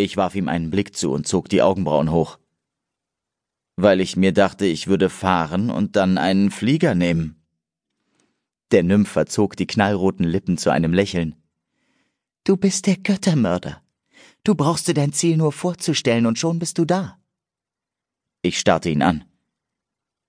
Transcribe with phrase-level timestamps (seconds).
[0.00, 2.38] Ich warf ihm einen Blick zu und zog die Augenbrauen hoch.
[3.76, 7.44] Weil ich mir dachte, ich würde fahren und dann einen Flieger nehmen.
[8.70, 11.34] Der Nymph verzog die knallroten Lippen zu einem Lächeln.
[12.44, 13.82] Du bist der Göttermörder.
[14.44, 17.18] Du brauchst dir dein Ziel nur vorzustellen und schon bist du da.
[18.42, 19.24] Ich starrte ihn an.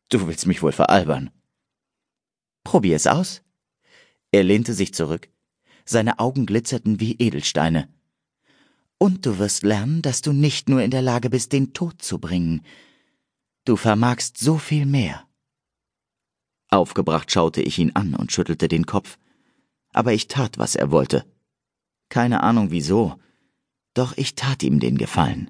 [0.10, 1.30] Du willst mich wohl veralbern.
[2.64, 3.44] Probier es aus.
[4.32, 5.30] Er lehnte sich zurück.
[5.86, 7.88] Seine Augen glitzerten wie Edelsteine.
[9.00, 12.20] Und du wirst lernen, dass du nicht nur in der Lage bist, den Tod zu
[12.20, 12.62] bringen.
[13.64, 15.26] Du vermagst so viel mehr.
[16.70, 19.18] Aufgebracht schaute ich ihn an und schüttelte den Kopf.
[19.94, 21.26] Aber ich tat, was er wollte.
[22.10, 23.16] Keine Ahnung wieso,
[23.94, 25.50] doch ich tat ihm den Gefallen.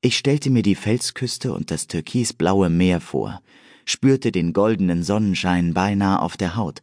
[0.00, 3.42] Ich stellte mir die Felsküste und das türkisblaue Meer vor,
[3.84, 6.80] spürte den goldenen Sonnenschein beinahe auf der Haut.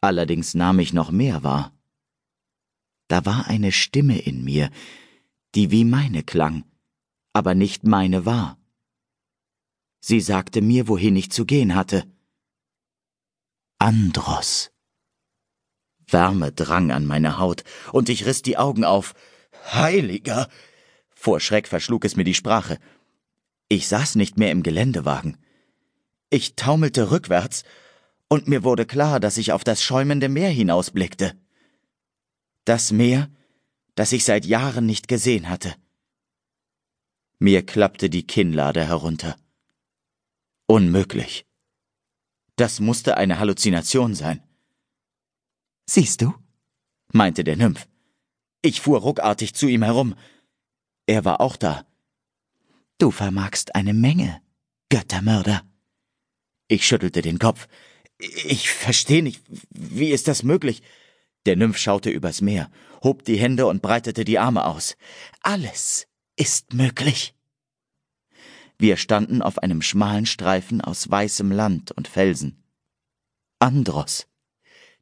[0.00, 1.75] Allerdings nahm ich noch mehr wahr.
[3.08, 4.70] Da war eine Stimme in mir,
[5.54, 6.64] die wie meine klang,
[7.32, 8.58] aber nicht meine war.
[10.00, 12.04] Sie sagte mir, wohin ich zu gehen hatte.
[13.78, 14.70] Andros.
[16.08, 19.14] Wärme drang an meine Haut, und ich riss die Augen auf.
[19.72, 20.48] Heiliger!
[21.14, 22.78] Vor Schreck verschlug es mir die Sprache.
[23.68, 25.38] Ich saß nicht mehr im Geländewagen.
[26.30, 27.64] Ich taumelte rückwärts,
[28.28, 31.34] und mir wurde klar, dass ich auf das schäumende Meer hinausblickte.
[32.66, 33.30] Das Meer,
[33.94, 35.72] das ich seit Jahren nicht gesehen hatte.
[37.38, 39.36] Mir klappte die Kinnlade herunter.
[40.66, 41.46] Unmöglich.
[42.56, 44.42] Das musste eine Halluzination sein.
[45.88, 46.34] Siehst du?
[47.12, 47.86] meinte der Nymph.
[48.62, 50.16] Ich fuhr ruckartig zu ihm herum.
[51.06, 51.86] Er war auch da.
[52.98, 54.42] Du vermagst eine Menge,
[54.88, 55.62] Göttermörder.
[56.66, 57.68] Ich schüttelte den Kopf.
[58.18, 60.82] Ich verstehe nicht, wie ist das möglich?
[61.46, 62.70] Der Nymph schaute übers Meer,
[63.02, 64.96] hob die Hände und breitete die Arme aus.
[65.40, 67.34] Alles ist möglich.
[68.78, 72.62] Wir standen auf einem schmalen Streifen aus weißem Land und Felsen.
[73.58, 74.26] Andros,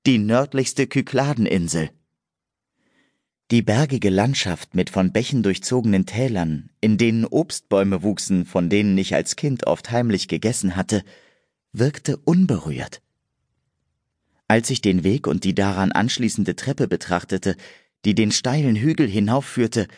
[0.06, 1.90] die nördlichste Kykladeninsel.
[3.50, 9.14] Die bergige Landschaft mit von Bächen durchzogenen Tälern, in denen Obstbäume wuchsen, von denen ich
[9.14, 11.04] als Kind oft heimlich gegessen hatte,
[11.72, 13.02] wirkte unberührt.
[14.48, 17.56] Als ich den Weg und die daran anschließende Treppe betrachtete,
[18.04, 19.88] die den steilen Hügel hinaufführte,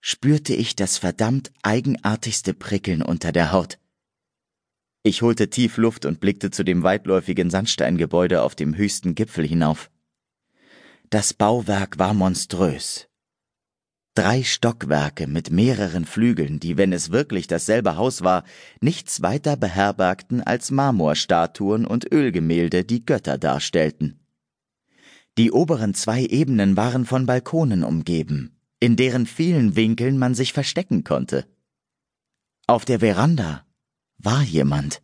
[0.00, 3.78] spürte ich das verdammt eigenartigste Prickeln unter der Haut.
[5.02, 9.90] Ich holte tief Luft und blickte zu dem weitläufigen Sandsteingebäude auf dem höchsten Gipfel hinauf.
[11.10, 13.08] Das Bauwerk war monströs.
[14.16, 18.44] Drei Stockwerke mit mehreren Flügeln, die, wenn es wirklich dasselbe Haus war,
[18.80, 24.18] nichts weiter beherbergten als Marmorstatuen und Ölgemälde, die Götter darstellten.
[25.36, 31.04] Die oberen zwei Ebenen waren von Balkonen umgeben, in deren vielen Winkeln man sich verstecken
[31.04, 31.46] konnte.
[32.66, 33.66] Auf der Veranda
[34.16, 35.02] war jemand.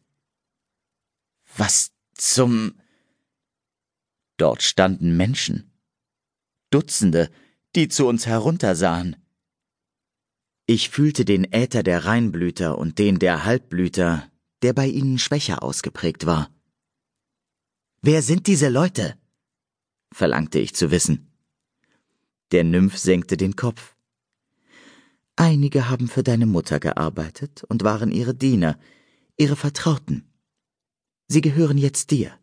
[1.54, 2.80] Was zum...
[4.38, 5.70] Dort standen Menschen.
[6.70, 7.30] Dutzende,
[7.74, 9.16] die zu uns heruntersahen.
[10.66, 14.30] Ich fühlte den Äther der Reinblüter und den der Halbblüter,
[14.62, 16.50] der bei ihnen schwächer ausgeprägt war.
[18.02, 19.16] Wer sind diese Leute?
[20.12, 21.32] verlangte ich zu wissen.
[22.52, 23.96] Der Nymph senkte den Kopf.
[25.36, 28.78] Einige haben für deine Mutter gearbeitet und waren ihre Diener,
[29.38, 30.30] ihre Vertrauten.
[31.28, 32.38] Sie gehören jetzt dir.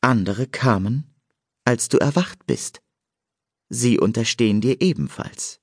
[0.00, 1.14] Andere kamen,
[1.64, 2.82] als du erwacht bist.
[3.68, 5.60] Sie unterstehen dir ebenfalls.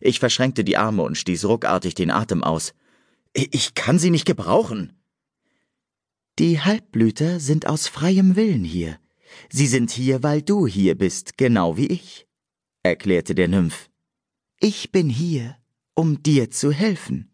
[0.00, 2.74] Ich verschränkte die Arme und stieß ruckartig den Atem aus.
[3.32, 4.92] Ich kann sie nicht gebrauchen.
[6.38, 8.98] Die Halbblüter sind aus freiem Willen hier.
[9.50, 12.26] Sie sind hier, weil du hier bist, genau wie ich,
[12.82, 13.90] erklärte der Nymph.
[14.60, 15.56] Ich bin hier,
[15.94, 17.30] um dir zu helfen.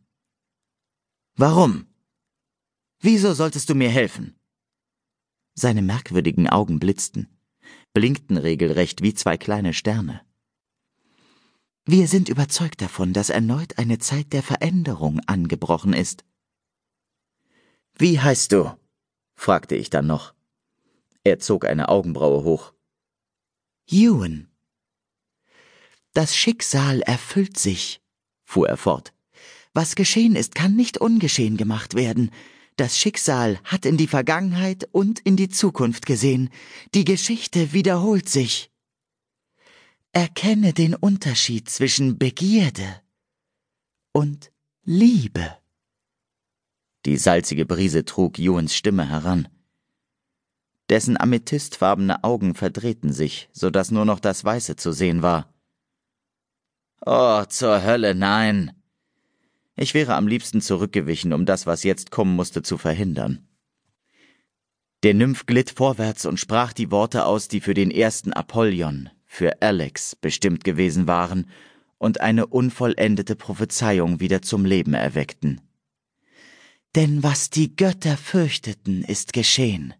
[1.36, 1.86] Warum?
[3.00, 4.38] Wieso solltest du mir helfen?
[5.54, 7.33] Seine merkwürdigen Augen blitzten
[7.94, 10.20] blinkten regelrecht wie zwei kleine Sterne.
[11.86, 16.24] Wir sind überzeugt davon, dass erneut eine Zeit der Veränderung angebrochen ist.
[17.96, 18.76] Wie heißt du?
[19.36, 20.34] fragte ich dann noch.
[21.22, 22.72] Er zog eine Augenbraue hoch.
[23.86, 24.48] Ewan.
[26.14, 28.00] Das Schicksal erfüllt sich,
[28.44, 29.12] fuhr er fort.
[29.72, 32.30] Was geschehen ist, kann nicht ungeschehen gemacht werden.
[32.76, 36.50] Das Schicksal hat in die Vergangenheit und in die Zukunft gesehen.
[36.94, 38.70] Die Geschichte wiederholt sich.
[40.12, 43.00] Erkenne den Unterschied zwischen Begierde
[44.12, 44.50] und
[44.84, 45.56] Liebe.
[47.04, 49.48] Die salzige Brise trug Juens Stimme heran.
[50.88, 55.52] Dessen amethystfarbene Augen verdrehten sich, so dass nur noch das Weiße zu sehen war.
[57.06, 58.72] Oh, zur Hölle, nein.
[59.76, 63.46] Ich wäre am liebsten zurückgewichen, um das, was jetzt kommen musste, zu verhindern.
[65.02, 69.60] Der Nymph glitt vorwärts und sprach die Worte aus, die für den ersten Apollyon, für
[69.60, 71.50] Alex bestimmt gewesen waren
[71.98, 75.60] und eine unvollendete Prophezeiung wieder zum Leben erweckten.
[76.94, 79.92] Denn was die Götter fürchteten, ist geschehen.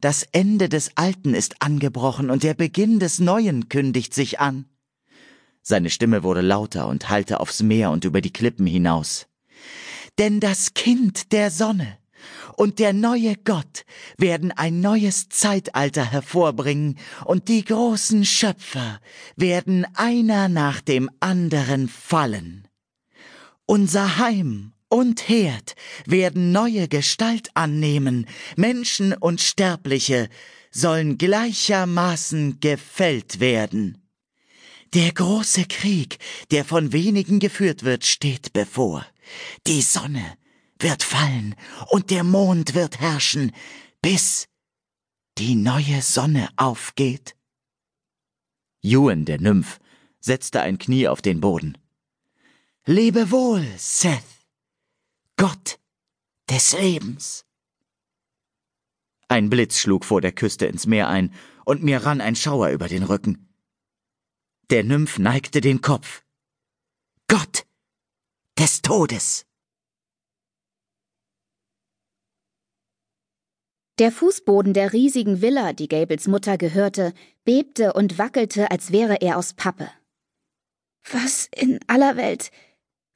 [0.00, 4.64] Das Ende des Alten ist angebrochen und der Beginn des Neuen kündigt sich an.
[5.62, 9.26] Seine Stimme wurde lauter und hallte aufs Meer und über die Klippen hinaus.
[10.18, 11.98] Denn das Kind der Sonne
[12.56, 13.84] und der neue Gott
[14.18, 19.00] werden ein neues Zeitalter hervorbringen, und die großen Schöpfer
[19.36, 22.68] werden einer nach dem anderen fallen.
[23.64, 25.74] Unser Heim und Herd
[26.04, 28.26] werden neue Gestalt annehmen,
[28.56, 30.28] Menschen und Sterbliche
[30.70, 34.02] sollen gleichermaßen gefällt werden.
[34.92, 36.18] Der große Krieg,
[36.50, 39.06] der von wenigen geführt wird, steht bevor.
[39.68, 40.36] Die Sonne
[40.80, 41.54] wird fallen
[41.90, 43.52] und der Mond wird herrschen,
[44.02, 44.48] bis
[45.38, 47.36] die neue Sonne aufgeht.
[48.82, 49.78] Ewan, der Nymph,
[50.18, 51.78] setzte ein Knie auf den Boden.
[52.84, 54.24] Lebe wohl, Seth.
[55.36, 55.78] Gott
[56.48, 57.44] des Lebens.
[59.28, 61.32] Ein Blitz schlug vor der Küste ins Meer ein,
[61.64, 63.49] und mir rann ein Schauer über den Rücken.
[64.70, 66.22] Der Nymph neigte den Kopf.
[67.26, 67.66] Gott
[68.56, 69.44] des Todes.
[73.98, 77.14] Der Fußboden der riesigen Villa, die Gables Mutter gehörte,
[77.44, 79.90] bebte und wackelte, als wäre er aus Pappe.
[81.10, 82.52] Was in aller Welt?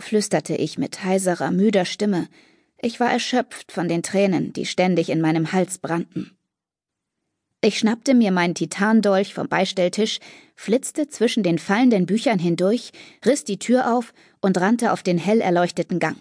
[0.01, 2.29] flüsterte ich mit heiserer, müder Stimme.
[2.79, 6.34] Ich war erschöpft von den Tränen, die ständig in meinem Hals brannten.
[7.65, 10.19] Ich schnappte mir meinen Titandolch vom Beistelltisch,
[10.55, 12.93] flitzte zwischen den fallenden Büchern hindurch,
[13.25, 14.13] riss die Tür auf
[14.43, 16.19] und rannte auf den hell erleuchteten Gang.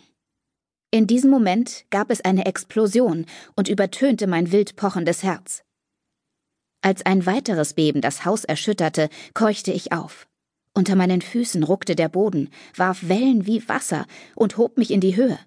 [0.89, 3.25] In diesem Moment gab es eine Explosion
[3.57, 5.63] und übertönte mein wild pochendes Herz.
[6.81, 10.29] Als ein weiteres Beben das Haus erschütterte, keuchte ich auf.
[10.73, 14.05] Unter meinen Füßen ruckte der Boden, warf Wellen wie Wasser
[14.35, 15.37] und hob mich in die Höhe.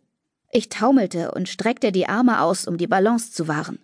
[0.52, 3.78] Ich taumelte und streckte die Arme aus, um die Balance zu wahren.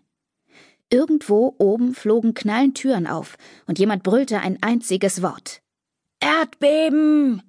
[0.93, 5.63] Irgendwo oben flogen knallend Türen auf und jemand brüllte ein einziges Wort.
[6.21, 7.43] Erdbeben!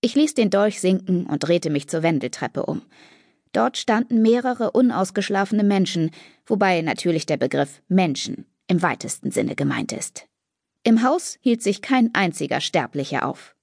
[0.00, 2.82] Ich ließ den Dolch sinken und drehte mich zur Wendeltreppe um.
[3.52, 6.10] Dort standen mehrere unausgeschlafene Menschen,
[6.46, 10.26] wobei natürlich der Begriff Menschen im weitesten Sinne gemeint ist.
[10.82, 13.54] Im Haus hielt sich kein einziger Sterblicher auf.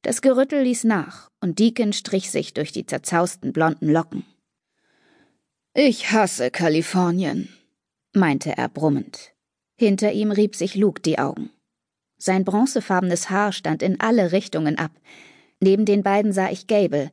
[0.00, 4.24] Das Gerüttel ließ nach, und Deacon strich sich durch die zerzausten blonden Locken.
[5.74, 7.50] Ich hasse Kalifornien,
[8.16, 9.32] meinte er brummend.
[9.76, 11.50] Hinter ihm rieb sich Luke die Augen.
[12.18, 14.90] Sein bronzefarbenes Haar stand in alle Richtungen ab.
[15.60, 17.10] Neben den beiden sah ich Gable.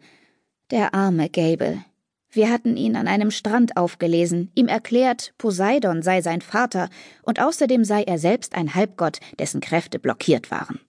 [0.71, 1.83] Der arme Gable.
[2.31, 6.89] Wir hatten ihn an einem Strand aufgelesen, ihm erklärt, Poseidon sei sein Vater
[7.21, 10.79] und außerdem sei er selbst ein Halbgott, dessen Kräfte blockiert waren.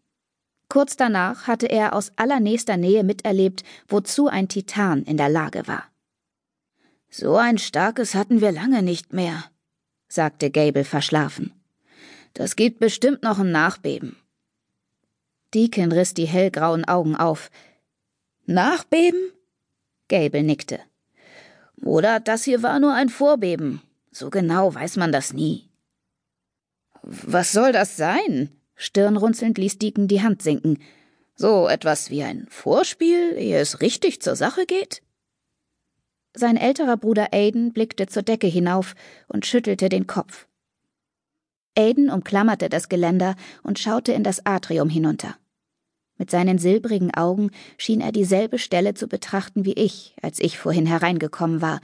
[0.69, 5.85] Kurz danach hatte er aus allernächster Nähe miterlebt, wozu ein Titan in der Lage war.
[7.11, 9.45] So ein starkes hatten wir lange nicht mehr,
[10.09, 11.53] sagte Gable verschlafen.
[12.35, 14.17] Das gibt bestimmt noch ein Nachbeben.
[15.55, 17.51] Deacon riss die hellgrauen Augen auf.
[18.47, 19.33] Nachbeben?
[20.09, 20.81] Gable nickte.
[21.83, 23.83] Oder das hier war nur ein Vorbeben.
[24.11, 25.69] So genau weiß man das nie.
[27.03, 28.51] Was soll das sein?
[28.75, 30.83] Stirnrunzelnd ließ Deacon die Hand sinken.
[31.37, 35.03] So etwas wie ein Vorspiel, ehe es richtig zur Sache geht?
[36.35, 38.95] Sein älterer Bruder Aiden blickte zur Decke hinauf
[39.29, 40.47] und schüttelte den Kopf.
[41.77, 45.37] Aiden umklammerte das Geländer und schaute in das Atrium hinunter.
[46.17, 50.87] Mit seinen silbrigen Augen schien er dieselbe Stelle zu betrachten wie ich, als ich vorhin
[50.87, 51.81] hereingekommen war,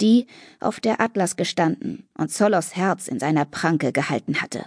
[0.00, 0.26] die,
[0.60, 4.66] auf der Atlas gestanden und Zolos Herz in seiner Pranke gehalten hatte.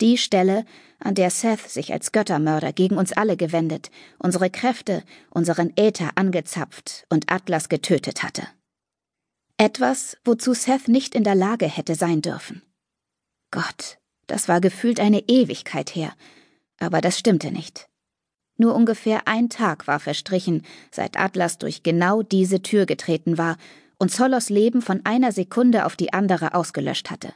[0.00, 0.66] Die Stelle,
[0.98, 7.06] an der Seth sich als Göttermörder gegen uns alle gewendet, unsere Kräfte, unseren Äther angezapft
[7.08, 8.46] und Atlas getötet hatte.
[9.56, 12.62] Etwas, wozu Seth nicht in der Lage hätte sein dürfen.
[13.50, 16.12] Gott, das war gefühlt eine Ewigkeit her,
[16.78, 17.88] aber das stimmte nicht.
[18.58, 23.56] Nur ungefähr ein Tag war verstrichen, seit Atlas durch genau diese Tür getreten war
[23.98, 27.32] und Zolos Leben von einer Sekunde auf die andere ausgelöscht hatte.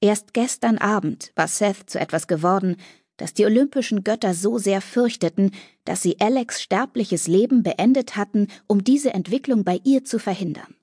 [0.00, 2.76] Erst gestern Abend war Seth zu etwas geworden,
[3.16, 5.50] das die olympischen Götter so sehr fürchteten,
[5.84, 10.76] dass sie Alex sterbliches Leben beendet hatten, um diese Entwicklung bei ihr zu verhindern.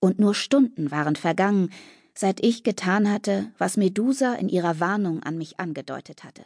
[0.00, 1.70] Und nur Stunden waren vergangen,
[2.14, 6.42] seit ich getan hatte, was Medusa in ihrer Warnung an mich angedeutet hatte.